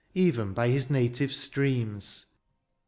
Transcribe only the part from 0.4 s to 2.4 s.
by his native streams.